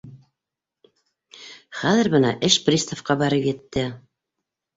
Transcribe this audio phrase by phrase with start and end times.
[1.81, 3.87] Хәҙер бына эш приставҡа барып етте.